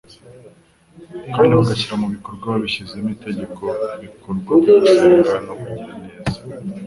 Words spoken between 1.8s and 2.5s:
mu bikorwa